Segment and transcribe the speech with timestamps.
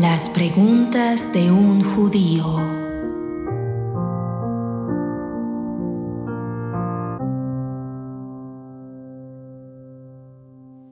[0.00, 2.56] Las preguntas de un judío.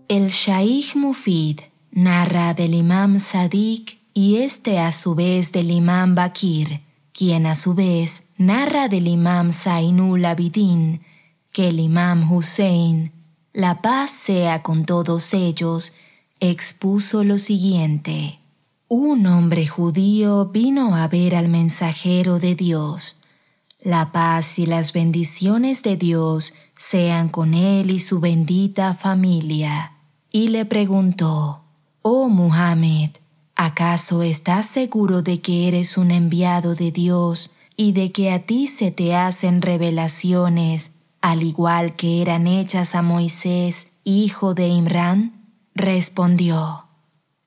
[0.09, 1.61] El Shaykh Mufid
[1.91, 6.83] narra del Imam Sadiq y este a su vez del Imam Bakir,
[7.15, 11.01] quien a su vez narra del Imam Zainul Abidin,
[11.51, 13.13] que el Imam Hussein,
[13.55, 15.95] la paz sea con todos ellos,
[16.41, 18.41] expuso lo siguiente.
[18.91, 23.21] Un hombre judío vino a ver al mensajero de Dios.
[23.83, 29.93] La paz y las bendiciones de Dios sean con él y su bendita familia.
[30.33, 31.65] Y le preguntó,
[32.01, 33.11] Oh Muhammad,
[33.57, 38.69] ¿acaso estás seguro de que eres un enviado de Dios y de que a ti
[38.69, 45.53] se te hacen revelaciones, al igual que eran hechas a Moisés, hijo de Imran?
[45.75, 46.87] Respondió,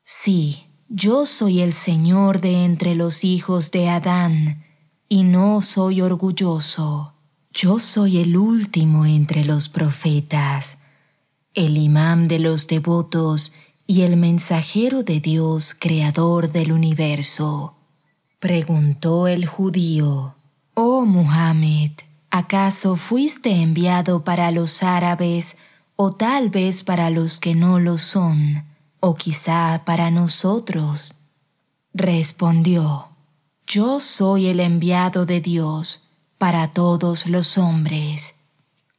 [0.03, 4.65] Sí, yo soy el Señor de entre los hijos de Adán,
[5.07, 7.13] y no soy orgulloso.
[7.53, 10.79] Yo soy el último entre los profetas,
[11.53, 13.53] el imán de los devotos
[13.87, 17.75] y el mensajero de Dios, creador del universo.
[18.39, 20.35] Preguntó el judío,
[20.73, 21.91] Oh Muhammad,
[22.31, 25.55] ¿acaso fuiste enviado para los árabes
[25.95, 28.70] o tal vez para los que no lo son?
[29.01, 31.15] O quizá para nosotros?
[31.93, 33.09] Respondió,
[33.67, 38.35] Yo soy el enviado de Dios para todos los hombres.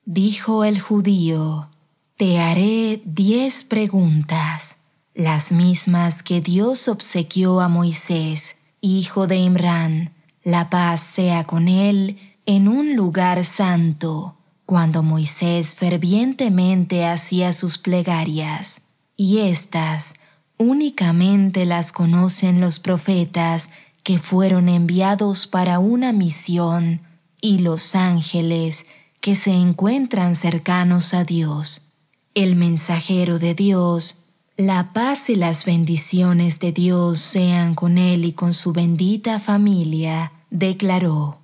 [0.05, 1.71] Dijo el judío,
[2.17, 4.77] Te haré diez preguntas,
[5.15, 12.19] las mismas que Dios obsequió a Moisés, hijo de Imran, la paz sea con él,
[12.45, 14.37] en un lugar santo,
[14.67, 18.83] cuando Moisés fervientemente hacía sus plegarias
[19.23, 20.15] y éstas
[20.59, 23.71] únicamente las conocen los profetas
[24.03, 27.03] que fueron enviados para una misión
[27.41, 28.85] y los ángeles
[29.21, 31.93] que se encuentran cercanos a Dios.
[32.35, 34.25] El mensajero de Dios,
[34.57, 40.33] la paz y las bendiciones de Dios sean con él y con su bendita familia,
[40.51, 41.39] declaró,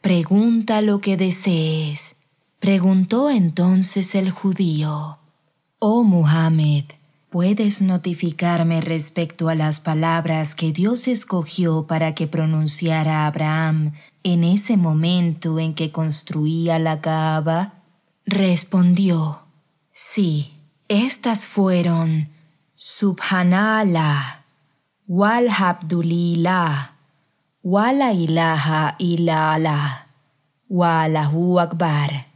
[0.00, 2.14] Pregunta lo que desees.
[2.60, 5.18] Preguntó entonces el judío,
[5.80, 6.84] Oh Muhammad,
[7.34, 13.90] ¿Puedes notificarme respecto a las palabras que Dios escogió para que pronunciara Abraham
[14.22, 17.82] en ese momento en que construía la Kaaba?
[18.24, 19.40] Respondió,
[19.90, 22.28] sí, estas fueron
[22.76, 24.44] Subhanallah,
[25.08, 26.92] Walhabdulillah,
[27.64, 30.06] Wala ilaha illa
[30.68, 32.28] Walahu akbar.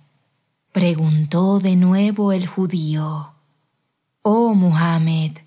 [0.72, 3.37] Preguntó de nuevo el judío.
[4.30, 5.38] Oh Muhammad,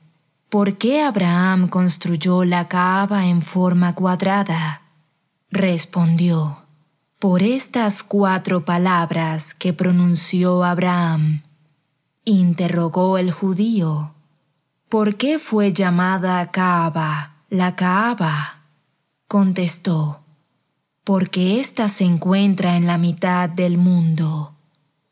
[0.50, 4.81] ¿por qué Abraham construyó la Kaaba en forma cuadrada?
[5.52, 6.66] Respondió,
[7.19, 11.44] por estas cuatro palabras que pronunció Abraham.
[12.25, 14.16] Interrogó el judío,
[14.90, 18.63] ¿por qué fue llamada Kaaba la Kaaba?
[19.28, 20.22] Contestó,
[21.03, 24.56] porque ésta se encuentra en la mitad del mundo.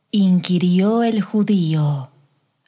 [0.09, 2.09] Inquirió el judío,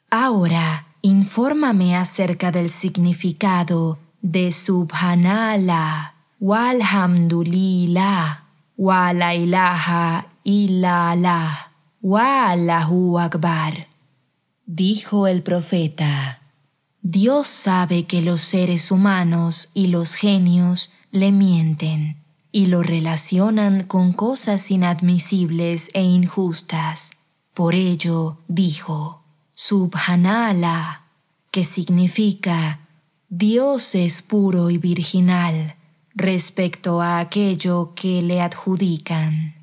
[0.08, 8.44] ahora Infórmame acerca del significado de Subhanallah, Walhamdulillah,
[8.76, 11.72] Wa la ilaha illallah,
[13.20, 13.88] akbar.
[14.64, 16.40] Dijo el profeta,
[17.02, 24.12] Dios sabe que los seres humanos y los genios le mienten y lo relacionan con
[24.12, 27.10] cosas inadmisibles e injustas.
[27.54, 29.21] Por ello, dijo,
[29.64, 31.02] Subhanallah,
[31.52, 32.80] que significa
[33.28, 35.76] Dios es puro y virginal
[36.16, 39.54] respecto a aquello que le adjudican.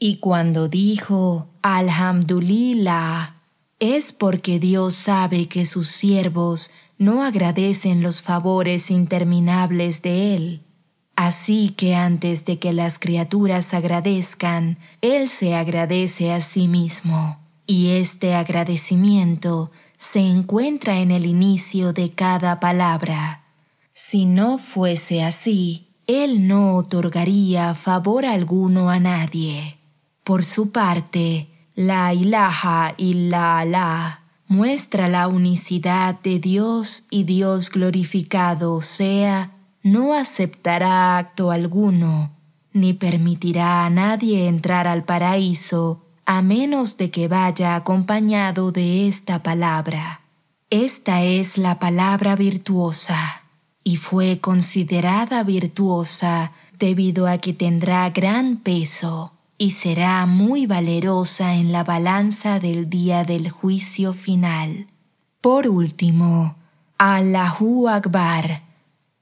[0.00, 3.34] Y cuando dijo Alhamdulillah,
[3.80, 10.62] es porque Dios sabe que sus siervos no agradecen los favores interminables de Él.
[11.16, 17.43] Así que antes de que las criaturas agradezcan, Él se agradece a sí mismo.
[17.66, 23.44] Y este agradecimiento se encuentra en el inicio de cada palabra.
[23.94, 29.78] Si no fuese así, Él no otorgaría favor alguno a nadie.
[30.24, 39.52] Por su parte, la ilaha illallah muestra la unicidad de Dios y Dios glorificado sea,
[39.82, 42.32] no aceptará acto alguno,
[42.72, 49.42] ni permitirá a nadie entrar al paraíso a menos de que vaya acompañado de esta
[49.42, 50.20] palabra.
[50.70, 53.42] Esta es la palabra virtuosa,
[53.82, 61.70] y fue considerada virtuosa debido a que tendrá gran peso y será muy valerosa en
[61.70, 64.86] la balanza del día del juicio final.
[65.40, 66.56] Por último,
[66.98, 68.62] Allahu Akbar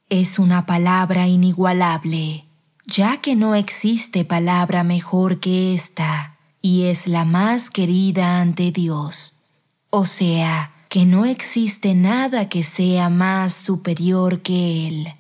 [0.09, 2.45] es una palabra inigualable,
[2.87, 6.32] ya que no existe palabra mejor que esta
[6.63, 9.41] y es la más querida ante Dios.
[9.91, 15.15] O sea, que no existe nada que sea más superior que Él.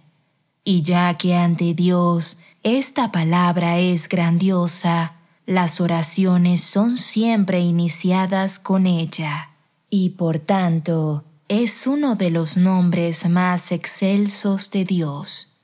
[0.65, 5.15] Y ya que ante Dios esta palabra es grandiosa,
[5.47, 9.51] las oraciones son siempre iniciadas con ella,
[9.91, 15.55] y por tanto es uno de los nombres más excelsos de Dios.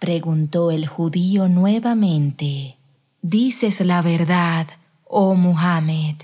[0.00, 2.78] Preguntó el judío nuevamente,
[3.22, 4.66] ¿dices la verdad,
[5.10, 6.14] oh Muhammad?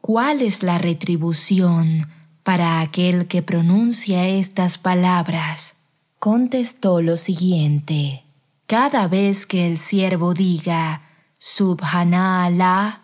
[0.00, 2.08] ¿Cuál es la retribución
[2.44, 5.78] para aquel que pronuncia estas palabras?
[6.20, 8.24] Contestó lo siguiente,
[8.66, 11.02] cada vez que el siervo diga,
[11.38, 13.02] Subhanallah,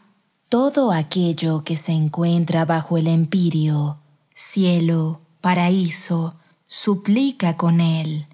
[0.48, 3.98] todo aquello que se encuentra bajo el empirio,
[4.34, 6.36] cielo, paraíso,
[6.66, 8.28] suplica con él.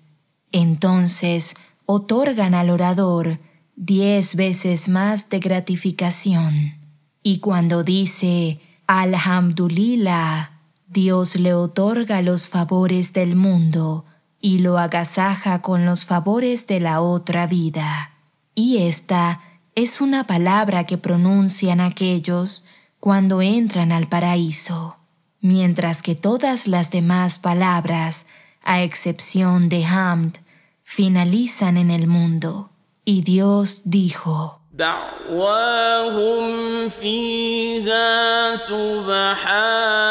[0.52, 1.56] Entonces
[1.86, 3.40] otorgan al orador
[3.76, 6.77] diez veces más de gratificación.
[7.22, 10.52] Y cuando dice Alhamdulillah,
[10.86, 14.06] Dios le otorga los favores del mundo
[14.40, 18.12] y lo agasaja con los favores de la otra vida.
[18.54, 19.40] Y esta
[19.74, 22.64] es una palabra que pronuncian aquellos
[23.00, 24.96] cuando entran al paraíso,
[25.40, 28.26] mientras que todas las demás palabras,
[28.62, 30.38] a excepción de Hamd,
[30.82, 32.70] finalizan en el mundo.
[33.04, 36.46] Y Dios dijo, دعواهم
[36.88, 40.06] فيها سبحانك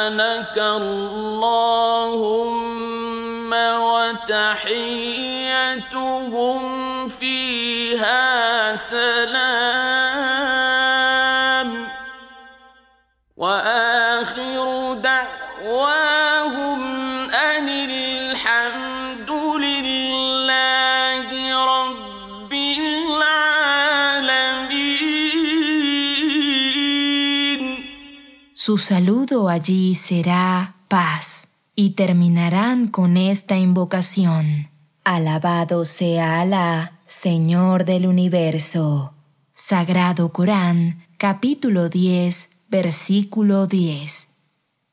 [0.58, 2.18] اللهم
[4.28, 5.08] وتحيتهم
[7.08, 9.77] فيها سلام
[28.68, 34.72] Su saludo allí será paz y terminarán con esta invocación.
[35.06, 39.14] Alabado sea Alá, Señor del universo.
[39.54, 44.36] Sagrado Corán, capítulo 10, versículo 10.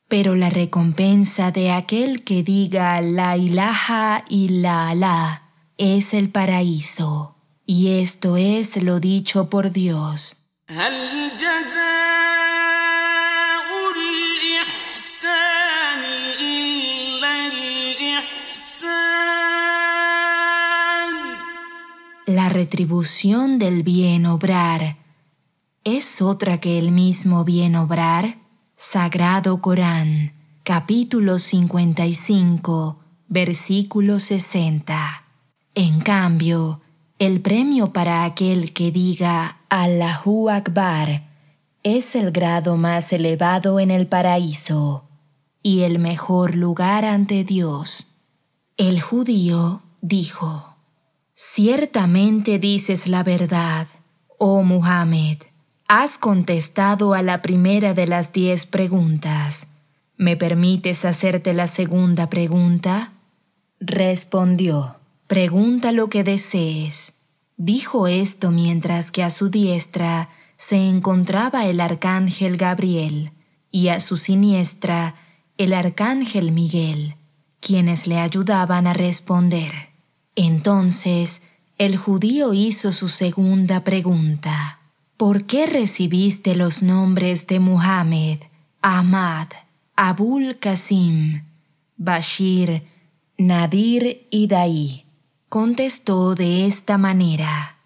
[0.06, 7.38] Pero la recompensa de aquel que diga la ilaha y la alá es el paraíso.
[7.66, 10.36] Y esto es lo dicho por Dios.
[22.34, 24.96] La retribución del bien obrar
[25.84, 28.38] es otra que el mismo bien obrar.
[28.74, 30.32] Sagrado Corán,
[30.64, 32.98] capítulo 55,
[33.28, 35.22] versículo 60.
[35.76, 36.80] En cambio,
[37.20, 41.28] el premio para aquel que diga Allahu Akbar
[41.84, 45.04] es el grado más elevado en el paraíso
[45.62, 48.16] y el mejor lugar ante Dios.
[48.76, 50.73] El judío dijo,
[51.36, 53.88] Ciertamente dices la verdad,
[54.38, 55.38] oh Muhammad.
[55.88, 59.66] Has contestado a la primera de las diez preguntas.
[60.16, 63.14] ¿Me permites hacerte la segunda pregunta?
[63.80, 67.14] Respondió, pregunta lo que desees.
[67.56, 73.32] Dijo esto mientras que a su diestra se encontraba el arcángel Gabriel
[73.72, 75.16] y a su siniestra
[75.58, 77.16] el arcángel Miguel,
[77.58, 79.93] quienes le ayudaban a responder.
[80.36, 81.42] Entonces
[81.78, 84.78] el judío hizo su segunda pregunta.
[85.16, 88.38] ¿Por qué recibiste los nombres de Muhammad,
[88.80, 89.48] Ahmad,
[89.96, 91.44] Abul Qasim,
[91.96, 92.82] Bashir,
[93.38, 95.04] Nadir y Daí?
[95.48, 97.76] Contestó de esta manera,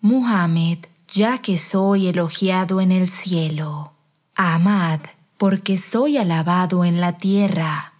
[0.00, 0.78] Muhammad,
[1.12, 3.92] ya que soy elogiado en el cielo,
[4.34, 5.00] Ahmad,
[5.36, 7.94] porque soy alabado en la tierra,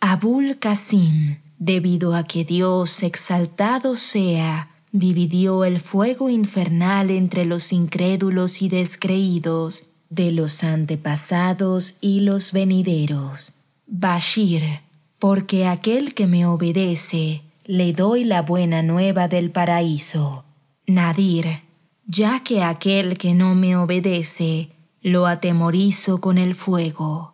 [0.00, 8.60] Abul Qasim, debido a que Dios exaltado sea, dividió el fuego infernal entre los incrédulos
[8.60, 13.62] y descreídos, de los antepasados y los venideros.
[13.86, 14.80] Bashir,
[15.18, 20.44] porque aquel que me obedece, le doy la buena nueva del paraíso.
[20.86, 21.62] Nadir,
[22.06, 24.68] ya que aquel que no me obedece,
[25.00, 27.32] lo atemorizo con el fuego.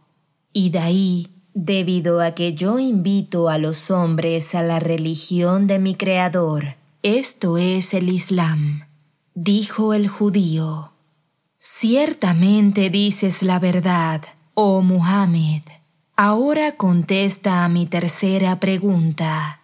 [0.52, 1.28] Y de ahí
[1.64, 6.76] debido a que yo invito a los hombres a la religión de mi Creador.
[7.02, 8.86] Esto es el Islam.
[9.34, 10.92] Dijo el judío.
[11.58, 14.22] Ciertamente dices la verdad,
[14.54, 15.60] oh Muhammad.
[16.16, 19.60] Ahora contesta a mi tercera pregunta.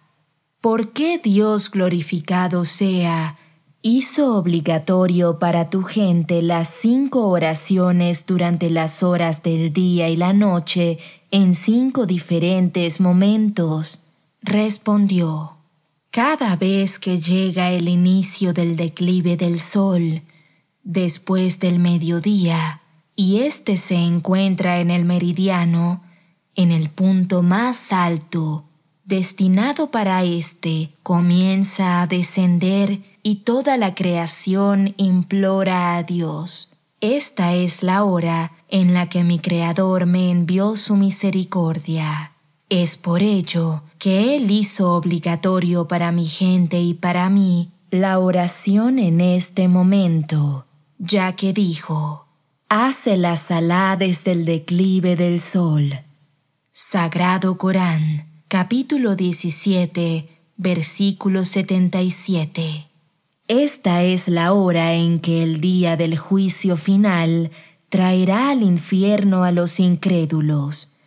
[0.61, 3.39] ¿Por qué Dios glorificado sea
[3.81, 10.33] hizo obligatorio para tu gente las cinco oraciones durante las horas del día y la
[10.33, 10.97] noche
[11.31, 14.05] en cinco diferentes momentos?
[14.41, 15.57] Respondió,
[16.11, 20.23] cada vez que llega el inicio del declive del sol,
[20.83, 22.81] después del mediodía,
[23.15, 26.03] y éste se encuentra en el meridiano,
[26.55, 28.65] en el punto más alto,
[29.03, 36.77] destinado para éste, comienza a descender y toda la creación implora a Dios.
[37.01, 42.31] Esta es la hora en la que mi Creador me envió su misericordia.
[42.69, 48.97] Es por ello que Él hizo obligatorio para mi gente y para mí la oración
[48.97, 50.65] en este momento,
[50.97, 52.27] ya que dijo,
[52.69, 55.99] Hace la salá desde el declive del sol
[56.71, 62.86] Sagrado Corán, capítulo 17, versículo 77.
[63.47, 67.49] Esta es la hora en que el día del juicio final
[67.87, 70.97] traerá al infierno a los incrédulos.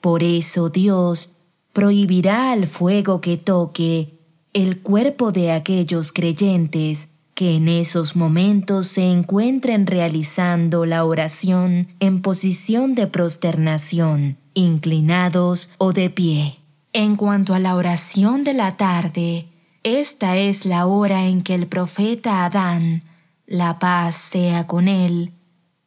[0.00, 1.38] Por eso Dios
[1.72, 4.14] prohibirá al fuego que toque
[4.52, 12.22] el cuerpo de aquellos creyentes que en esos momentos se encuentren realizando la oración en
[12.22, 16.58] posición de prosternación inclinados o de pie.
[16.92, 19.47] En cuanto a la oración de la tarde,
[19.82, 23.04] esta es la hora en que el profeta Adán,
[23.46, 25.32] la paz sea con él,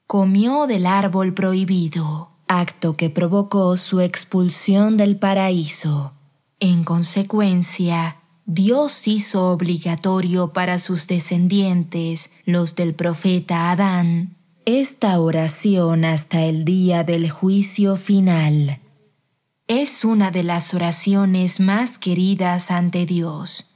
[0.08, 6.14] comió del árbol prohibido, acto que provocó su expulsión del paraíso.
[6.60, 16.44] En consecuencia, Dios hizo obligatorio para sus descendientes, los del profeta Adán, esta oración hasta
[16.44, 18.80] el día del juicio final
[19.72, 23.71] es una de las oraciones más queridas ante Dios.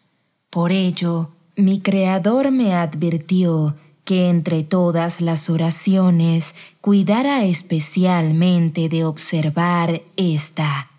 [0.56, 10.02] Por ello, mi Creador me advirtió que entre todas las oraciones cuidara especialmente de observar
[10.16, 10.92] esta.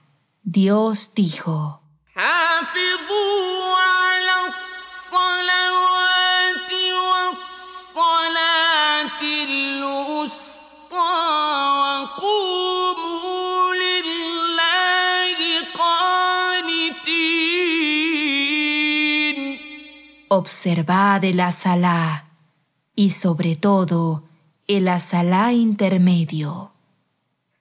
[0.43, 1.81] Dios dijo,
[20.47, 22.29] observad el asalá
[22.95, 24.23] y sobre todo
[24.69, 26.71] el asalá intermedio.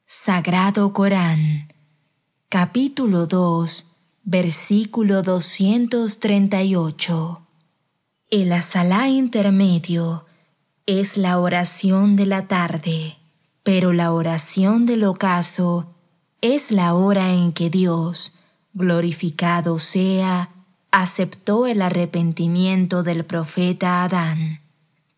[0.06, 1.74] Sagrado Corán,
[2.48, 7.42] capítulo 2, versículo 238.
[8.30, 10.28] El asalá intermedio
[10.86, 13.18] es la oración de la tarde,
[13.64, 15.96] pero la oración del ocaso
[16.40, 18.38] es la hora en que Dios,
[18.74, 20.52] glorificado sea,
[20.96, 24.62] aceptó el arrepentimiento del profeta Adán.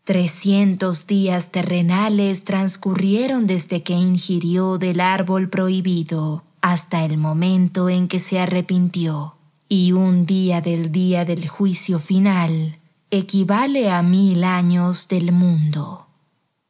[0.02, 8.18] Trescientos días terrenales transcurrieron desde que ingirió del árbol prohibido hasta el momento en que
[8.18, 9.36] se arrepintió,
[9.68, 12.78] y un día del día del juicio final
[13.12, 16.08] equivale a mil años del mundo.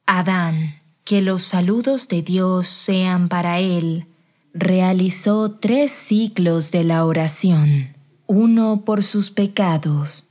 [0.04, 4.04] Adán, que los saludos de Dios sean para él,
[4.52, 7.97] realizó tres ciclos de la oración
[8.28, 10.24] uno por sus pecados,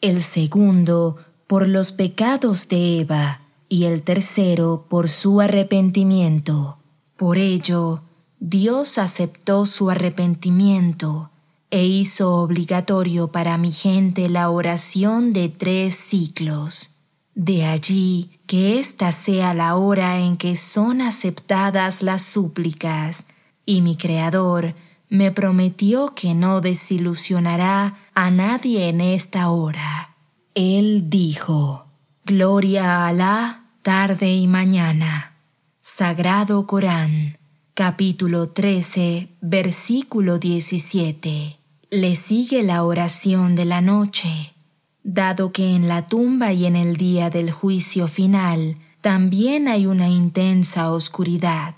[0.00, 6.78] el segundo por los pecados de Eva y el tercero por su arrepentimiento.
[7.16, 8.02] Por ello,
[8.40, 11.30] Dios aceptó su arrepentimiento
[11.70, 16.90] e hizo obligatorio para mi gente la oración de tres ciclos.
[17.36, 23.26] De allí que esta sea la hora en que son aceptadas las súplicas,
[23.64, 24.74] y mi Creador
[25.08, 30.14] me prometió que no desilusionará a nadie en esta hora.
[30.54, 31.86] Él dijo,
[32.24, 35.34] Gloria a Alá, tarde y mañana.
[35.80, 37.38] Sagrado Corán,
[37.74, 41.58] capítulo 13, versículo 17.
[41.90, 44.54] Le sigue la oración de la noche,
[45.02, 50.08] dado que en la tumba y en el día del juicio final también hay una
[50.08, 51.74] intensa oscuridad.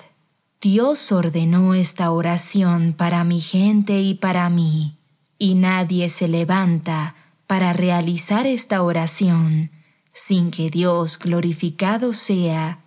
[0.60, 4.96] Dios ordenó esta oración para mi gente y para mí,
[5.38, 7.14] y nadie se levanta
[7.46, 9.70] para realizar esta oración
[10.16, 12.80] sin que Dios glorificado sea,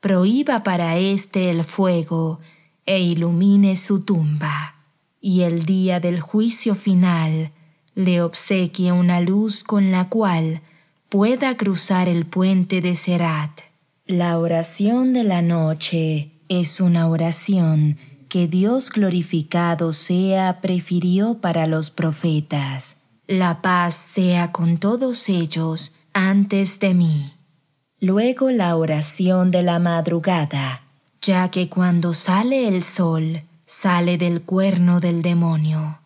[0.00, 2.40] prohíba para éste el fuego
[2.84, 4.74] e ilumine su tumba,
[5.18, 7.50] y el día del juicio final
[7.94, 10.60] le obsequie una luz con la cual
[11.08, 13.58] pueda cruzar el puente de Serat.
[14.04, 17.96] La oración de la noche es una oración
[18.28, 22.98] que Dios glorificado sea prefirió para los profetas.
[23.26, 27.32] La paz sea con todos ellos antes de mí.
[28.00, 30.82] Luego la oración de la madrugada,
[31.22, 35.98] ya que cuando sale el sol, sale del cuerno del demonio.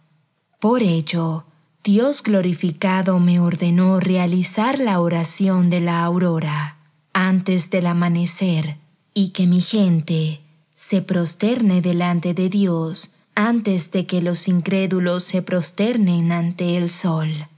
[0.60, 1.44] Por ello,
[1.82, 6.76] Dios glorificado me ordenó realizar la oración de la aurora
[7.12, 8.76] antes del amanecer
[9.14, 10.40] y que mi gente
[10.74, 17.48] se prosterne delante de Dios antes de que los incrédulos se prosternen ante el sol.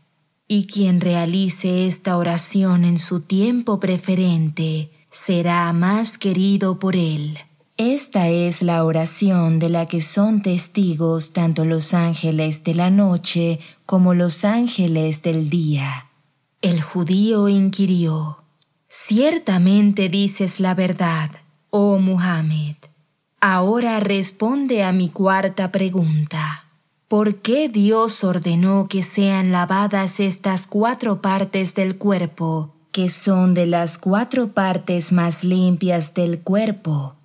[0.48, 7.38] Y quien realice esta oración en su tiempo preferente será más querido por él.
[7.76, 13.60] Esta es la oración de la que son testigos tanto los ángeles de la noche
[13.86, 16.06] como los ángeles del día.
[16.60, 18.38] El judío inquirió,
[18.88, 21.30] Ciertamente dices la verdad,
[21.72, 22.76] oh Muhammad.
[23.40, 26.66] Ahora responde a mi cuarta pregunta.
[27.08, 33.66] ¿Por qué Dios ordenó que sean lavadas estas cuatro partes del cuerpo, que son de
[33.66, 37.16] las cuatro partes más limpias del cuerpo?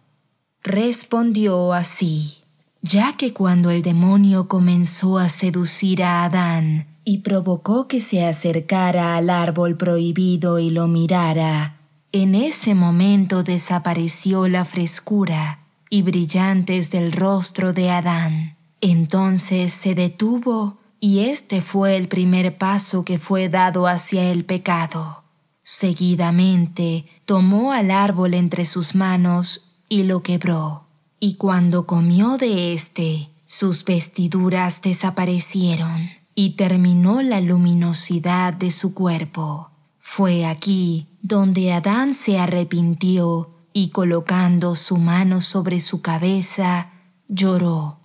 [0.63, 2.37] Respondió así,
[2.81, 9.17] ya que cuando el demonio comenzó a seducir a Adán y provocó que se acercara
[9.17, 11.76] al árbol prohibido y lo mirara,
[12.23, 15.59] en ese momento desapareció la frescura
[15.89, 18.55] y brillantes del rostro de Adán.
[18.81, 25.23] Entonces se detuvo y este fue el primer paso que fue dado hacia el pecado.
[25.63, 30.85] Seguidamente tomó al árbol entre sus manos y lo quebró.
[31.19, 39.71] Y cuando comió de éste, sus vestiduras desaparecieron y terminó la luminosidad de su cuerpo.
[40.09, 46.91] Fue aquí donde Adán se arrepintió y colocando su mano sobre su cabeza,
[47.27, 47.99] lloró.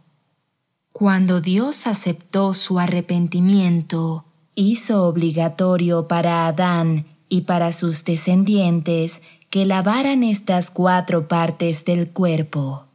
[0.93, 10.25] Cuando Dios aceptó su arrepentimiento, hizo obligatorio para Adán y para sus descendientes que lavaran
[10.25, 12.89] estas cuatro partes del cuerpo.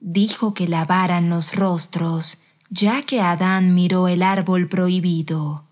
[0.00, 2.38] Dijo que lavaran los rostros,
[2.70, 5.66] ya que Adán miró el árbol prohibido,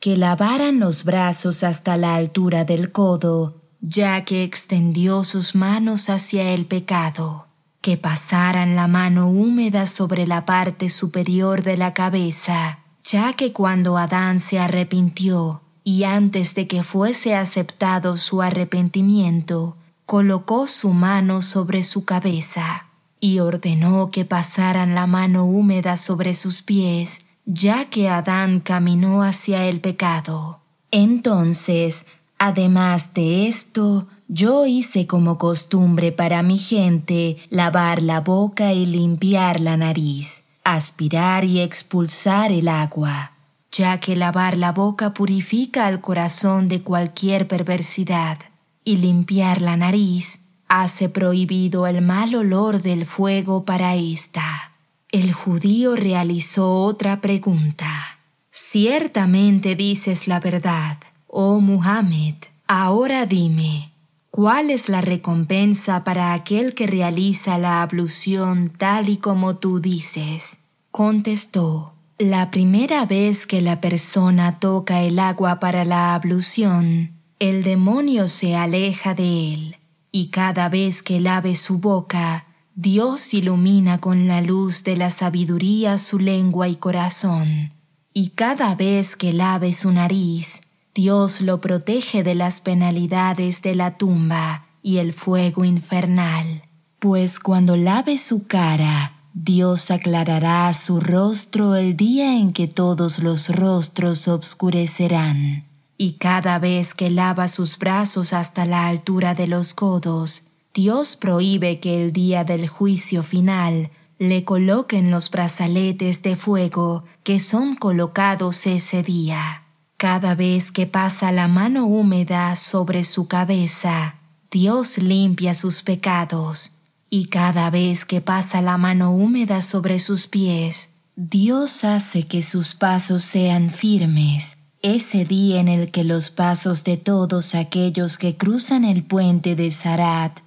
[0.00, 6.52] que lavaran los brazos hasta la altura del codo, ya que extendió sus manos hacia
[6.52, 7.48] el pecado,
[7.82, 13.98] que pasaran la mano húmeda sobre la parte superior de la cabeza, ya que cuando
[13.98, 21.82] Adán se arrepintió y antes de que fuese aceptado su arrepentimiento, colocó su mano sobre
[21.82, 22.86] su cabeza
[23.20, 27.20] y ordenó que pasaran la mano húmeda sobre sus pies,
[27.52, 30.60] ya que Adán caminó hacia el pecado.
[30.90, 32.06] Entonces
[32.42, 39.60] Además de esto, yo hice como costumbre para mi gente lavar la boca y limpiar
[39.60, 43.32] la nariz, aspirar y expulsar el agua,
[43.70, 48.38] ya que lavar la boca purifica al corazón de cualquier perversidad,
[48.84, 54.69] y limpiar la nariz hace prohibido el mal olor del fuego para ésta.
[55.12, 58.18] El judío realizó otra pregunta.
[58.52, 62.34] Ciertamente dices la verdad Oh Muhammad,
[62.68, 63.92] ahora dime,
[64.30, 70.60] ¿cuál es la recompensa para aquel que realiza la ablución tal y como tú dices?
[70.92, 78.28] Contestó, la primera vez que la persona toca el agua para la ablución, el demonio
[78.28, 79.76] se aleja de él,
[80.12, 82.44] y cada vez que lave su boca,
[82.82, 87.74] Dios ilumina con la luz de la sabiduría su lengua y corazón,
[88.14, 90.62] y cada vez que lave su nariz,
[90.94, 96.62] Dios lo protege de las penalidades de la tumba y el fuego infernal,
[96.98, 103.54] pues cuando lave su cara, Dios aclarará su rostro el día en que todos los
[103.54, 105.66] rostros obscurecerán.
[105.98, 111.80] Y cada vez que lava sus brazos hasta la altura de los codos, Dios prohíbe
[111.80, 118.66] que el día del juicio final le coloquen los brazaletes de fuego que son colocados
[118.66, 119.64] ese día.
[119.96, 124.16] Cada vez que pasa la mano húmeda sobre su cabeza,
[124.50, 126.72] Dios limpia sus pecados,
[127.08, 132.74] y cada vez que pasa la mano húmeda sobre sus pies, Dios hace que sus
[132.74, 134.56] pasos sean firmes.
[134.82, 139.70] Ese día en el que los pasos de todos aquellos que cruzan el puente de
[139.70, 140.40] Sarat,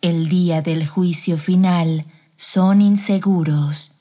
[0.00, 2.04] el día del juicio final,
[2.36, 3.92] son inseguros.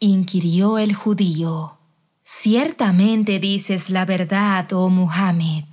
[0.00, 1.78] Inquirió el judío.
[2.22, 5.64] Ciertamente dices la verdad, oh Muhammad.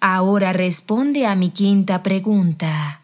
[0.00, 3.02] Ahora responde a mi quinta pregunta.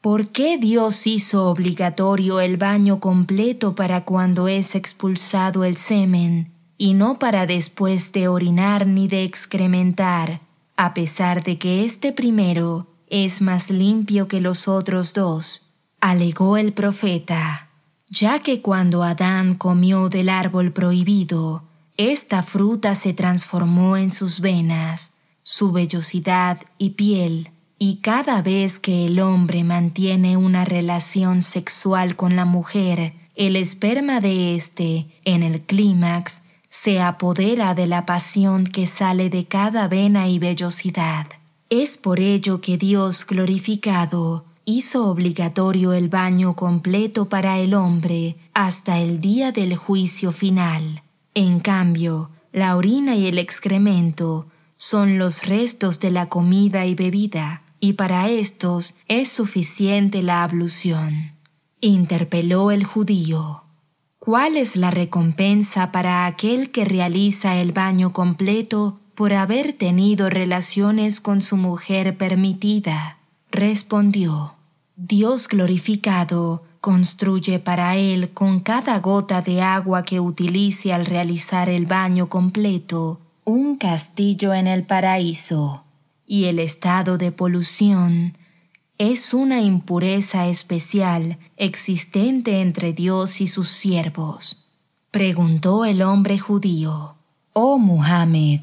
[0.00, 6.94] ¿Por qué Dios hizo obligatorio el baño completo para cuando es expulsado el semen y
[6.94, 10.40] no para después de orinar ni de excrementar,
[10.76, 15.74] a pesar de que este primero es más limpio que los otros dos?
[16.00, 17.68] Alegó el profeta,
[18.08, 21.62] ya que cuando Adán comió del árbol prohibido,
[21.98, 29.04] esta fruta se transformó en sus venas, su vellosidad y piel, y cada vez que
[29.06, 35.60] el hombre mantiene una relación sexual con la mujer, el esperma de éste, en el
[35.60, 41.26] clímax, se apodera de la pasión que sale de cada vena y vellosidad.
[41.74, 48.98] Es por ello que Dios glorificado hizo obligatorio el baño completo para el hombre hasta
[48.98, 51.02] el día del juicio final.
[51.32, 57.62] En cambio, la orina y el excremento son los restos de la comida y bebida,
[57.80, 61.32] y para estos es suficiente la ablución.
[61.80, 63.62] Interpeló el judío.
[64.18, 71.20] ¿Cuál es la recompensa para aquel que realiza el baño completo por haber tenido relaciones
[71.20, 73.18] con su mujer permitida?
[73.50, 74.54] Respondió,
[74.96, 81.86] Dios glorificado construye para él con cada gota de agua que utilice al realizar el
[81.86, 85.84] baño completo un castillo en el paraíso
[86.26, 88.36] y el estado de polución
[88.98, 94.68] es una impureza especial existente entre Dios y sus siervos.
[95.10, 97.16] Preguntó el hombre judío,
[97.52, 98.60] Oh Muhammad,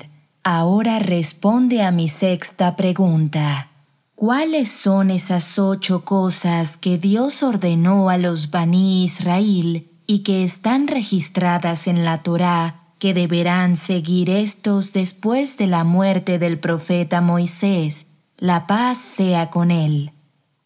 [0.57, 3.69] ahora responde a mi sexta pregunta.
[4.15, 10.88] ¿Cuáles son esas ocho cosas que Dios ordenó a los Bani Israel y que están
[10.88, 18.07] registradas en la Torá que deberán seguir estos después de la muerte del profeta Moisés,
[18.38, 20.13] la paz sea con él.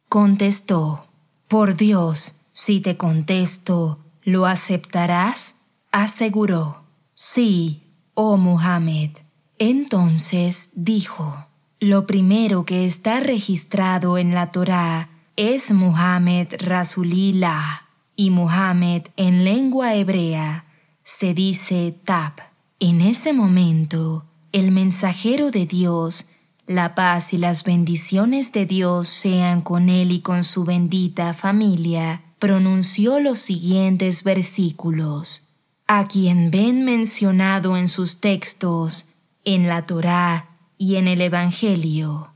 [0.08, 1.08] Contestó,
[1.50, 5.58] Por Dios, si te contesto, ¿lo aceptarás?
[5.92, 6.84] Aseguró,
[7.16, 9.23] Sí, oh Muhammad.
[9.66, 11.46] Entonces dijo,
[11.80, 19.96] Lo primero que está registrado en la Torá es Muhammad Rasulillah, y Muhammad en lengua
[19.96, 20.66] hebrea
[21.06, 22.34] se dice Tab.
[22.82, 26.26] En ese momento, el mensajero de Dios,
[26.68, 32.22] la paz y las bendiciones de Dios sean con él y con su bendita familia,
[32.38, 35.54] pronunció los siguientes versículos.
[35.88, 39.13] A quien ven mencionado en sus textos,
[39.44, 42.32] en la Torá y en el Evangelio.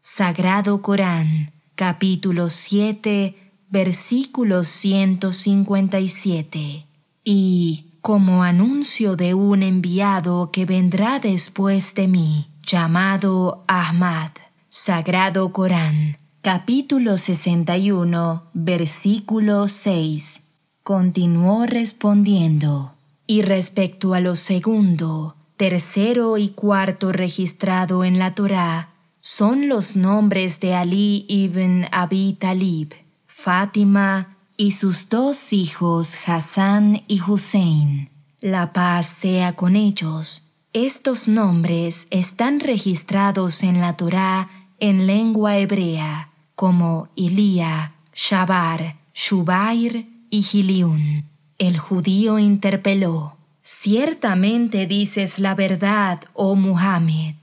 [0.00, 6.86] Sagrado Corán, capítulo 7, versículo 157.
[7.24, 14.30] Y como anuncio de un enviado que vendrá después de mí, llamado Ahmad.
[14.70, 20.40] Sagrado Corán, capítulo 61, versículo 6.
[20.82, 22.94] Continuó respondiendo.
[23.26, 30.60] Y respecto a lo segundo, tercero y cuarto registrado en la Torá, son los nombres
[30.60, 32.94] de Ali ibn Abi Talib,
[33.26, 38.10] Fátima, y sus dos hijos Hassan y Hussein.
[38.40, 40.50] La paz sea con ellos.
[40.72, 44.48] Estos nombres están registrados en la Torá
[44.80, 51.24] en lengua hebrea como Ilía, Shabar, Shubair y Giliun.
[51.58, 53.37] El judío interpeló,
[53.70, 57.34] Ciertamente dices la verdad, oh Muhammad.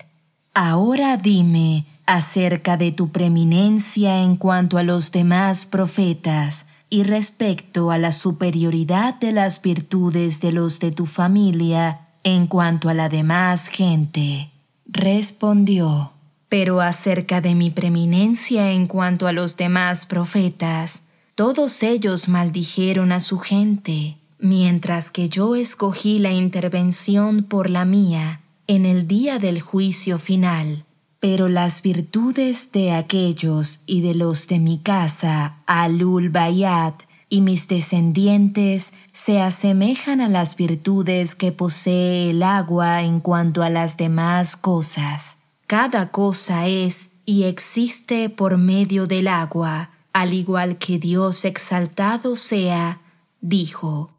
[0.55, 7.99] Ahora dime acerca de tu preeminencia en cuanto a los demás profetas, y respecto a
[7.99, 13.67] la superioridad de las virtudes de los de tu familia en cuanto a la demás
[13.67, 14.49] gente.
[14.88, 16.13] Respondió,
[16.49, 21.03] pero acerca de mi preeminencia en cuanto a los demás profetas,
[21.35, 28.41] todos ellos maldijeron a su gente, mientras que yo escogí la intervención por la mía
[28.67, 30.86] en el día del juicio final
[31.25, 37.67] pero las virtudes de aquellos y de los de mi casa, Alul Bayat, y mis
[37.67, 44.55] descendientes se asemejan a las virtudes que posee el agua en cuanto a las demás
[44.55, 45.38] cosas.
[45.65, 52.99] Cada cosa es y existe por medio del agua, al igual que Dios exaltado sea,
[53.47, 54.10] dijo.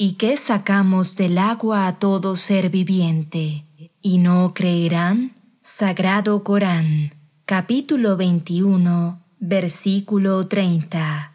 [0.00, 3.64] ¿Y qué sacamos del agua a todo ser viviente?
[4.00, 5.34] ¿Y no creerán?
[5.62, 11.32] Sagrado Corán, capítulo 21, versículo 30.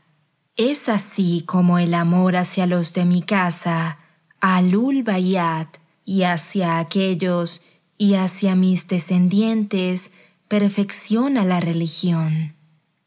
[0.55, 3.99] Es así como el amor hacia los de mi casa,
[4.39, 5.67] Alul Bayat,
[6.05, 7.63] y hacia aquellos
[7.97, 10.11] y hacia mis descendientes,
[10.53, 12.53] perfecciona la religión.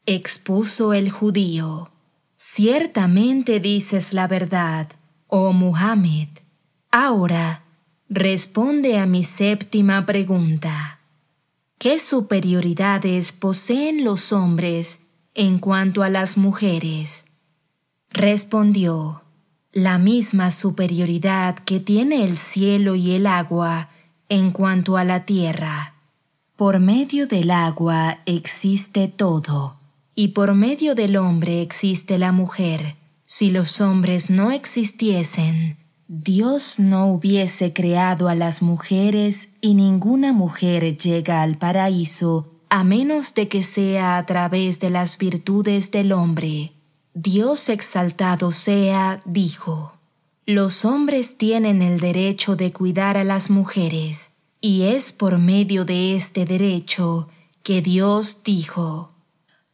[0.04, 1.92] Expuso el judío.
[2.34, 4.88] Ciertamente dices la verdad
[5.28, 6.26] oh Muhammad,
[6.90, 7.62] ahora
[8.08, 10.98] responde a mi séptima pregunta.
[11.78, 17.26] ¿Qué superioridades poseen los hombres en cuanto a las mujeres?
[18.10, 19.22] Respondió,
[19.70, 23.90] la misma superioridad que tiene el cielo y el agua
[24.28, 25.95] en cuanto a la tierra.
[26.56, 29.76] Por medio del agua existe todo,
[30.14, 37.06] y por medio del hombre existe la mujer si los hombres no existiesen, Dios no
[37.06, 43.64] hubiese creado a las mujeres y ninguna mujer llega al paraíso a menos de que
[43.64, 46.72] sea a través de las virtudes del hombre.
[47.14, 49.94] Dios exaltado sea, dijo,
[50.46, 56.16] los hombres tienen el derecho de cuidar a las mujeres, y es por medio de
[56.16, 57.28] este derecho
[57.62, 59.12] que Dios dijo,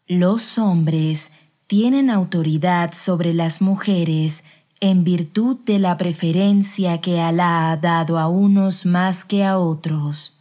[0.07, 1.31] los hombres
[1.67, 4.45] tienen autoridad sobre las mujeres
[4.81, 10.41] en virtud de la preferencia que Alá ha dado a unos más que a otros.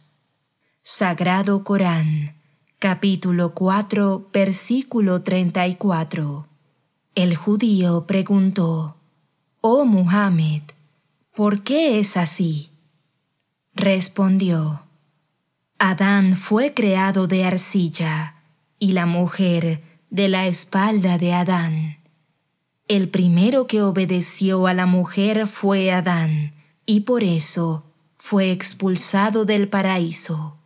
[0.82, 2.34] Sagrado Corán,
[2.80, 6.48] capítulo 4, versículo 34.
[7.14, 8.96] El judío preguntó,
[9.60, 10.62] Oh Muhammad,
[11.36, 12.71] ¿por qué es así?
[13.74, 14.82] Respondió,
[15.78, 18.36] Adán fue creado de arcilla
[18.78, 21.96] y la mujer de la espalda de Adán.
[22.86, 26.52] El primero que obedeció a la mujer fue Adán,
[26.84, 27.86] y por eso
[28.18, 30.58] fue expulsado del paraíso.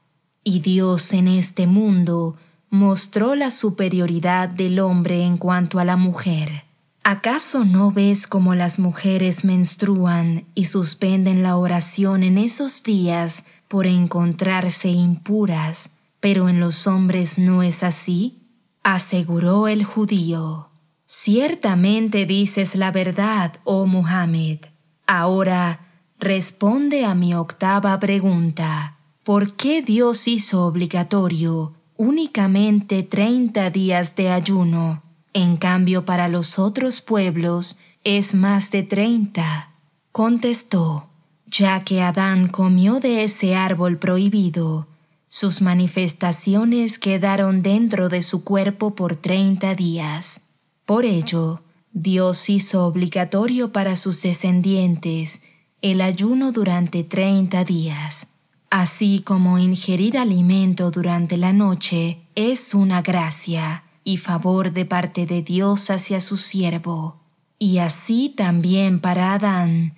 [0.42, 2.36] Y Dios en este mundo
[2.70, 6.65] mostró la superioridad del hombre en cuanto a la mujer.
[7.08, 13.86] ¿Acaso no ves cómo las mujeres menstruan y suspenden la oración en esos días por
[13.86, 18.40] encontrarse impuras, pero en los hombres no es así?
[18.82, 20.70] aseguró el judío.
[21.04, 24.58] Ciertamente dices la verdad, oh Muhammad.
[25.06, 25.86] Ahora
[26.18, 28.96] responde a mi octava pregunta.
[29.22, 35.05] ¿Por qué Dios hizo obligatorio únicamente treinta días de ayuno?
[35.36, 39.68] En cambio, para los otros pueblos es más de treinta.
[40.10, 41.10] Contestó,
[41.46, 44.86] ya que Adán comió de ese árbol prohibido,
[45.28, 50.40] sus manifestaciones quedaron dentro de su cuerpo por treinta días.
[50.86, 51.60] Por ello,
[51.92, 55.42] Dios hizo obligatorio para sus descendientes
[55.82, 58.28] el ayuno durante treinta días,
[58.70, 65.42] así como ingerir alimento durante la noche es una gracia y favor de parte de
[65.42, 67.16] Dios hacia su siervo.
[67.58, 69.96] Y así también para Adán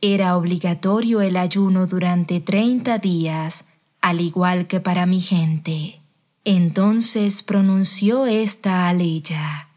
[0.00, 3.64] era obligatorio el ayuno durante treinta días
[4.00, 6.00] al igual que para mi gente.
[6.44, 9.70] Entonces pronunció esta aleya.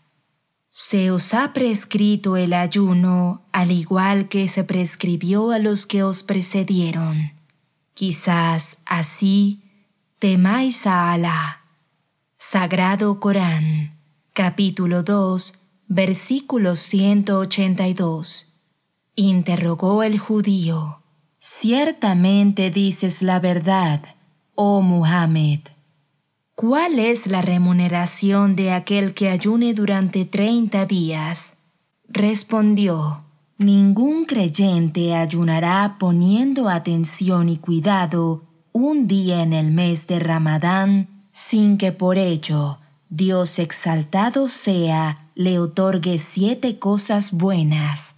[0.70, 6.22] Se os ha prescrito el ayuno al igual que se prescribió a los que os
[6.22, 7.32] precedieron.
[7.96, 9.64] Quizás así
[10.20, 11.61] temáis a Alá.
[12.44, 14.00] Sagrado Corán,
[14.34, 15.54] capítulo 2,
[15.88, 18.60] versículo 182.
[19.16, 21.04] Interrogó el judío.
[21.38, 24.02] Ciertamente dices la verdad,
[24.56, 25.60] oh Muhammad.
[26.56, 31.58] ¿Cuál es la remuneración de aquel que ayune durante treinta días?
[32.10, 33.24] Respondió,
[33.60, 41.78] Ningún creyente ayunará poniendo atención y cuidado un día en el mes de Ramadán sin
[41.78, 42.78] que por ello
[43.10, 48.16] Dios exaltado sea le otorgue siete cosas buenas.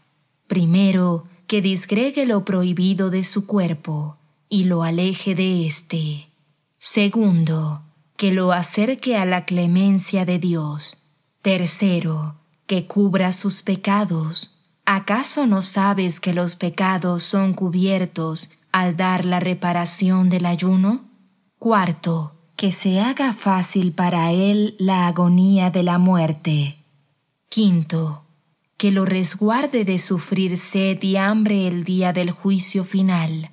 [0.47, 4.17] Primero, que disgregue lo prohibido de su cuerpo
[4.49, 6.30] y lo aleje de éste.
[6.78, 7.82] Segundo,
[8.17, 11.06] que lo acerque a la clemencia de Dios.
[11.41, 12.36] Tercero,
[12.67, 14.60] que cubra sus pecados.
[14.86, 21.06] ¿Acaso no sabes que los pecados son cubiertos al dar la reparación del ayuno?
[21.58, 26.78] Cuarto, que se haga fácil para él la agonía de la muerte.
[27.49, 28.23] Quinto,
[28.78, 33.52] que lo resguarde de sufrir sed y hambre el día del juicio final.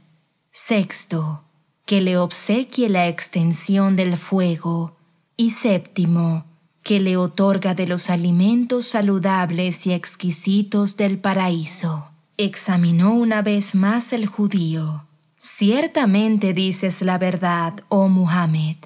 [0.52, 1.42] Sexto,
[1.86, 4.96] que le obsequie la extensión del fuego.
[5.36, 6.44] Y séptimo,
[6.84, 12.12] que le otorga de los alimentos saludables y exquisitos del paraíso.
[12.36, 15.08] Examinó una vez más el judío.
[15.36, 18.76] Ciertamente dices la verdad, oh Muhammad.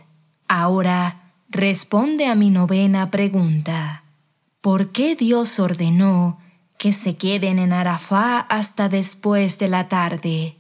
[0.49, 4.05] Ahora responde a mi novena pregunta.
[4.61, 6.39] ¿Por qué Dios ordenó
[6.79, 10.57] que se queden en Arafá hasta después de la tarde?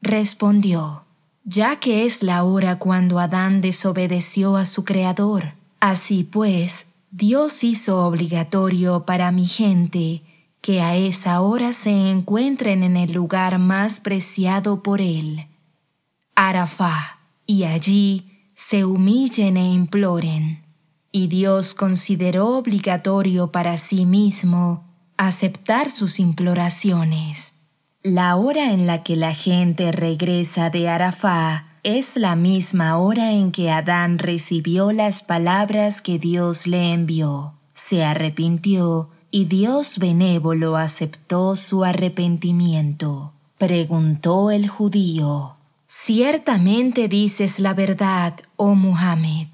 [0.00, 1.04] Respondió,
[1.44, 5.54] ya que es la hora cuando Adán desobedeció a su Creador.
[5.80, 10.22] Así pues, Dios hizo obligatorio para mi gente
[10.60, 15.46] que a esa hora se encuentren en el lugar más preciado por Él,
[16.34, 20.62] Arafá, y allí se humillen e imploren.
[21.12, 24.84] Y Dios consideró obligatorio para sí mismo
[25.16, 27.54] aceptar sus imploraciones.
[28.02, 33.52] La hora en la que la gente regresa de Arafá es la misma hora en
[33.52, 37.54] que Adán recibió las palabras que Dios le envió.
[37.74, 43.32] Se arrepintió y Dios benévolo aceptó su arrepentimiento.
[43.58, 45.53] Preguntó el judío,
[46.02, 49.46] Ciertamente dices la verdad, oh Muhammad.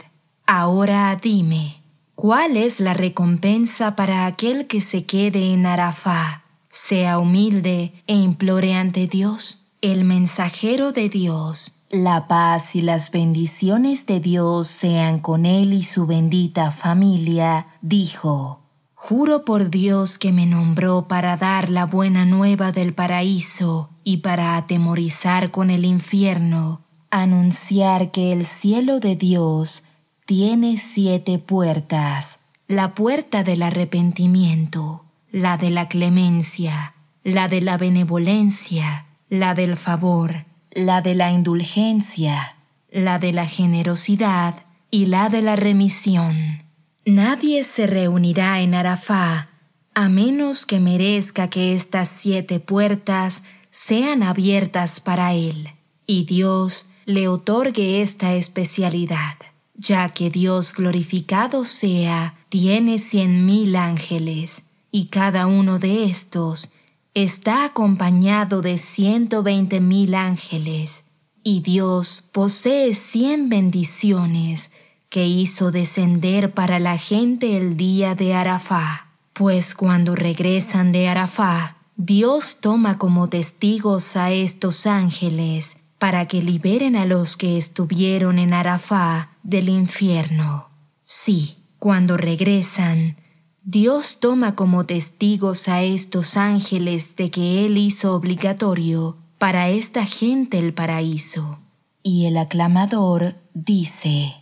[0.47, 1.83] Ahora dime,
[2.17, 6.43] ¿cuál es la recompensa para aquel que se quede en Arafá?
[6.71, 11.83] sea humilde e implore ante Dios, el mensajero de Dios.
[11.91, 18.63] La paz y las bendiciones de Dios sean con él y su bendita familia, dijo,
[18.95, 24.57] Juro por Dios que me nombró para dar la buena nueva del paraíso y para
[24.57, 29.85] atemorizar con el infierno, anunciar que el cielo de Dios
[30.27, 39.07] tiene siete puertas, la puerta del arrepentimiento, la de la clemencia, la de la benevolencia,
[39.29, 42.57] la del favor, la de la indulgencia,
[42.91, 44.55] la de la generosidad
[44.91, 46.63] y la de la remisión.
[47.05, 49.49] Nadie se reunirá en Arafá
[49.95, 55.71] a menos que merezca que estas siete puertas sean abiertas para él,
[56.07, 59.37] y Dios le otorgue esta especialidad,
[59.75, 66.73] ya que Dios glorificado sea, tiene cien mil ángeles, y cada uno de estos
[67.15, 71.05] está acompañado de ciento veinte mil ángeles,
[71.43, 74.73] y Dios posee cien bendiciones
[75.09, 79.09] que hizo descender para la gente el día de Arafá.
[79.33, 86.97] Pues cuando regresan de Arafá, Dios toma como testigos a estos ángeles para que liberen
[86.97, 90.71] a los que estuvieron en Arafá del infierno.
[91.05, 93.19] Sí, cuando regresan,
[93.65, 100.59] Dios toma como testigos a estos ángeles de que Él hizo obligatorio para esta gente
[100.59, 101.59] el paraíso.
[102.03, 104.37] Y el aclamador dice,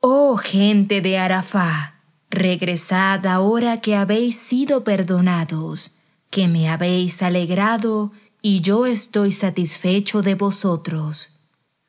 [0.00, 1.96] Oh gente de Arafá,
[2.30, 5.99] regresad ahora que habéis sido perdonados,
[6.30, 11.40] que me habéis alegrado y yo estoy satisfecho de vosotros.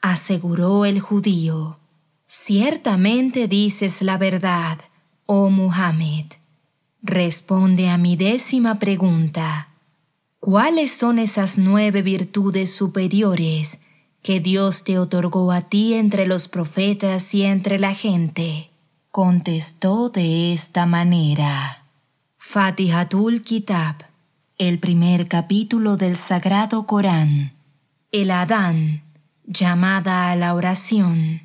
[0.02, 1.78] Aseguró el judío,
[2.34, 4.80] Ciertamente dices la verdad,
[5.26, 6.28] oh Muhammad.
[7.04, 9.68] Responde a mi décima pregunta.
[10.40, 13.80] ¿Cuáles son esas nueve virtudes superiores
[14.24, 18.70] que Dios te otorgó a ti entre los profetas y entre la gente?
[19.10, 21.84] Contestó de esta manera.
[22.38, 24.06] Fatihatul Kitab,
[24.68, 27.54] el primer capítulo del Sagrado Corán.
[28.12, 29.02] El Adán,
[29.44, 31.42] llamada a la oración.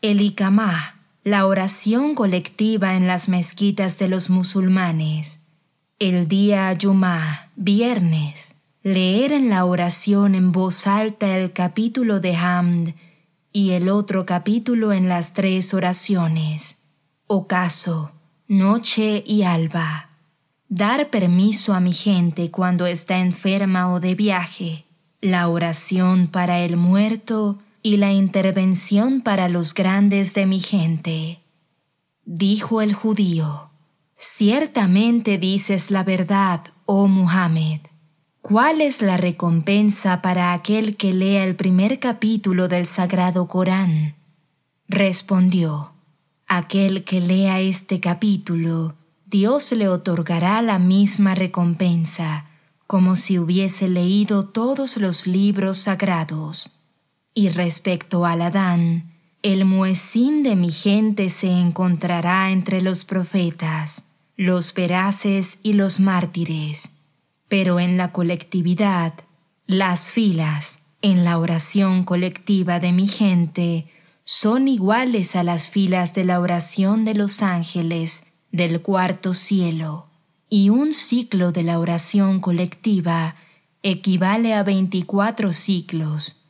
[0.00, 5.46] El Ikamah, la oración colectiva en las mezquitas de los musulmanes,
[5.98, 12.94] el día Yumá, viernes, leer en la oración en voz alta el capítulo de Hamd
[13.52, 16.78] y el otro capítulo en las tres oraciones,
[17.26, 18.12] ocaso,
[18.48, 20.13] noche y alba.
[20.68, 24.86] Dar permiso a mi gente cuando está enferma o de viaje,
[25.20, 31.40] la oración para el muerto y la intervención para los grandes de mi gente.
[32.24, 33.70] Dijo el judío,
[34.16, 37.80] Ciertamente dices la verdad, oh Muhammad.
[38.40, 44.16] ¿Cuál es la recompensa para aquel que lea el primer capítulo del Sagrado Corán?
[44.88, 45.92] Respondió,
[46.46, 48.96] Aquel que lea este capítulo,
[49.26, 52.46] Dios le otorgará la misma recompensa,
[52.86, 56.80] como si hubiese leído todos los libros sagrados.
[57.32, 59.12] Y respecto al Adán,
[59.42, 64.04] el muecín de mi gente se encontrará entre los profetas,
[64.36, 66.90] los veraces y los mártires,
[67.48, 69.14] pero en la colectividad,
[69.66, 73.86] las filas, en la oración colectiva de mi gente
[74.24, 80.06] son iguales a las filas de la oración de los ángeles del cuarto cielo,
[80.48, 83.34] y un ciclo de la oración colectiva
[83.82, 86.44] equivale a 24 ciclos,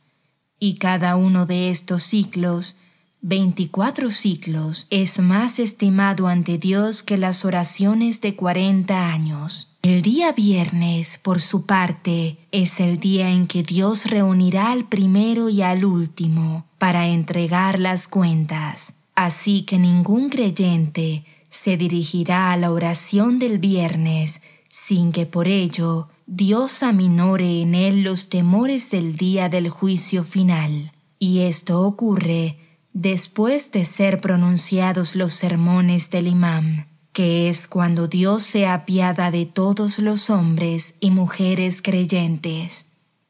[0.59, 2.77] y cada uno de estos ciclos
[3.21, 9.75] 24 ciclos es más estimado ante Dios que las oraciones de 40 años.
[9.81, 15.49] El día viernes, por su parte, es el día en que Dios reunirá al primero
[15.49, 18.93] y al último para entregar las cuentas.
[19.15, 21.25] Así que ningún creyente
[21.55, 28.03] se dirigirá a la oración del viernes sin que por ello Dios aminore en él
[28.03, 30.91] los temores del día del juicio final.
[31.17, 32.59] Y esto ocurre
[32.91, 39.45] después de ser pronunciados los sermones del imam, que es cuando Dios se apiada de
[39.45, 42.87] todos los hombres y mujeres creyentes,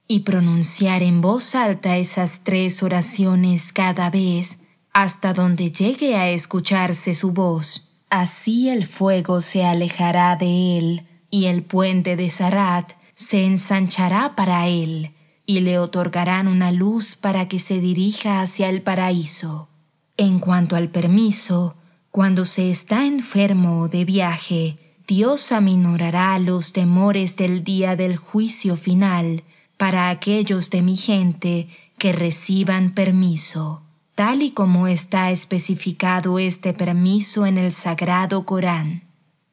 [0.08, 4.60] y pronunciar en voz alta esas tres oraciones cada vez
[4.94, 7.95] hasta donde llegue a escucharse su voz.
[8.18, 14.70] Así el fuego se alejará de él, y el puente de Sarat se ensanchará para
[14.70, 15.12] él,
[15.46, 19.68] y le otorgarán una luz para que se dirija hacia el paraíso.
[20.16, 21.76] En cuanto al permiso,
[22.10, 28.78] cuando se está enfermo o de viaje, Dios aminorará los temores del día del juicio
[28.78, 29.44] final
[29.76, 33.82] para aquellos de mi gente que reciban permiso,
[34.16, 39.04] tal y como está especificado este permiso en el Sagrado Corán.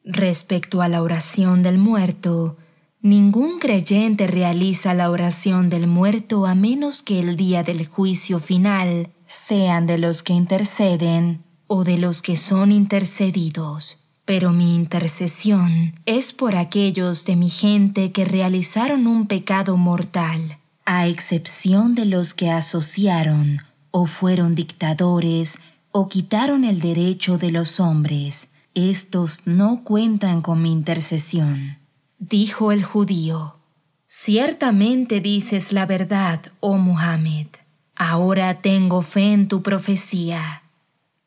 [0.03, 2.57] Respecto a la oración del muerto,
[3.03, 9.09] Ningún creyente realiza la oración del muerto a menos que el día del juicio final
[9.27, 14.05] sean de los que interceden o de los que son intercedidos.
[14.23, 21.05] Pero mi intercesión es por aquellos de mi gente que realizaron un pecado mortal, a
[21.07, 23.63] excepción de los que asociaron
[23.95, 25.59] o fueron dictadores
[25.91, 28.47] o quitaron el derecho de los hombres.
[28.73, 31.77] Estos no cuentan con mi intercesión.
[32.17, 33.57] Dijo el judío,
[34.07, 37.47] Ciertamente dices la verdad, oh Muhammad.
[37.95, 40.63] Ahora tengo fe en tu profecía.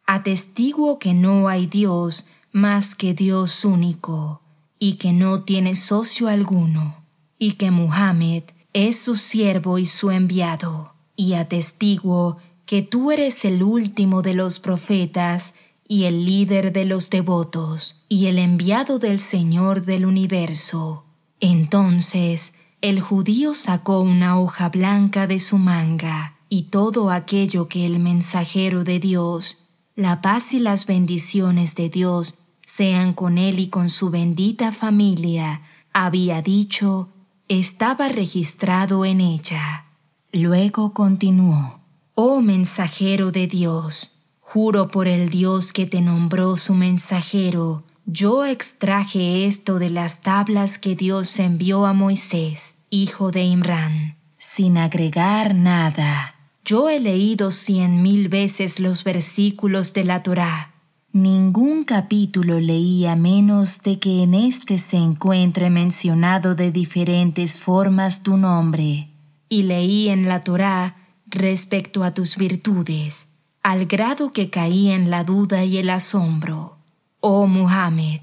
[0.04, 4.42] Atestiguo que no hay Dios más que Dios único,
[4.80, 7.04] y que no tiene socio alguno,
[7.38, 8.42] y que Muhammad
[8.72, 10.94] es su siervo y su enviado.
[11.14, 15.54] Y atestiguo que tú eres el último de los profetas
[15.88, 21.04] y el líder de los devotos y el enviado del Señor del universo.
[21.40, 27.98] Entonces el judío sacó una hoja blanca de su manga y todo aquello que el
[27.98, 33.88] mensajero de Dios, la paz y las bendiciones de Dios sean con él y con
[33.88, 35.62] su bendita familia,
[35.92, 37.08] había dicho,
[37.48, 39.86] estaba registrado en ella.
[40.32, 41.75] Luego continuó,
[42.18, 49.44] Oh mensajero de Dios, Juro por el Dios que te nombró su mensajero, yo extraje
[49.44, 56.36] esto de las tablas que Dios envió a Moisés, hijo de Imran, sin agregar nada.
[56.64, 60.72] Yo he leído cien mil veces los versículos de la Torá.
[61.12, 68.38] Ningún capítulo leía menos de que en éste se encuentre mencionado de diferentes formas tu
[68.38, 69.10] nombre.
[69.50, 73.28] Y leí en la Torá respecto a tus virtudes
[73.66, 76.76] al grado que caí en la duda y el asombro.
[77.18, 78.20] Oh Muhammad,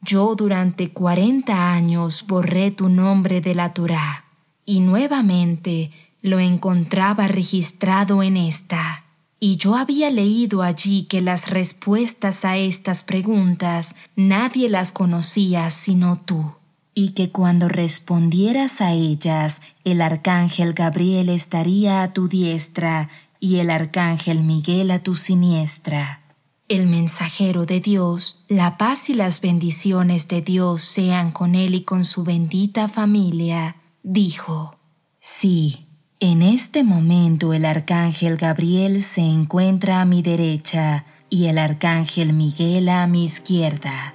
[0.00, 4.24] yo durante cuarenta años borré tu nombre de la Torá
[4.64, 5.90] y nuevamente
[6.22, 9.04] lo encontraba registrado en esta.
[9.38, 16.16] Y yo había leído allí que las respuestas a estas preguntas nadie las conocía sino
[16.16, 16.52] tú,
[16.98, 23.68] y que cuando respondieras a ellas el arcángel Gabriel estaría a tu diestra y el
[23.68, 26.22] arcángel Miguel a tu siniestra.
[26.68, 31.82] El mensajero de Dios, la paz y las bendiciones de Dios sean con él y
[31.82, 34.74] con su bendita familia, dijo,
[35.20, 35.86] Sí,
[36.18, 42.88] en este momento el arcángel Gabriel se encuentra a mi derecha y el arcángel Miguel
[42.88, 44.14] a mi izquierda.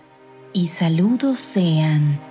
[0.52, 2.31] Y saludos sean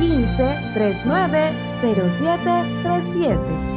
[0.00, 3.69] 15 39 0737.